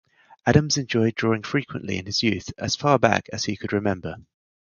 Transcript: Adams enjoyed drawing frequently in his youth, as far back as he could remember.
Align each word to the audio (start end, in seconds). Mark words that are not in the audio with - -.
Adams 0.47 0.77
enjoyed 0.77 1.13
drawing 1.13 1.43
frequently 1.43 1.99
in 1.99 2.07
his 2.07 2.23
youth, 2.23 2.51
as 2.57 2.75
far 2.75 2.97
back 2.97 3.29
as 3.31 3.45
he 3.45 3.55
could 3.55 3.71
remember. 3.71 4.15